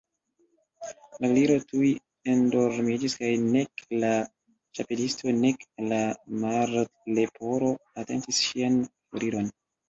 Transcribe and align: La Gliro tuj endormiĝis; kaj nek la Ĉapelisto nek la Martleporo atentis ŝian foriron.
La 1.25 1.29
Gliro 1.33 1.57
tuj 1.71 1.89
endormiĝis; 2.35 3.15
kaj 3.19 3.29
nek 3.43 3.83
la 4.05 4.09
Ĉapelisto 4.79 5.35
nek 5.43 5.67
la 5.93 6.01
Martleporo 6.47 7.71
atentis 8.07 8.41
ŝian 8.49 8.81
foriron. 8.89 9.55